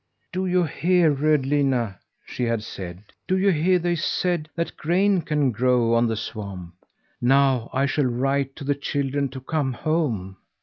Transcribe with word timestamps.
"Do 0.33 0.47
you 0.47 0.63
hear, 0.63 1.13
Rödlinna," 1.13 1.97
she 2.25 2.45
had 2.45 2.63
said, 2.63 3.03
"do 3.27 3.37
you 3.37 3.51
hear 3.51 3.77
they 3.77 3.93
said 3.95 4.49
that 4.55 4.75
grain 4.75 5.21
can 5.21 5.51
grow 5.51 5.93
on 5.93 6.07
the 6.07 6.15
swamp? 6.17 6.73
Now 7.21 7.69
I 7.71 7.85
shall 7.85 8.05
write 8.05 8.55
to 8.55 8.63
the 8.63 8.73
children 8.73 9.29
to 9.29 9.39
come 9.39 9.73
home. 9.73 10.37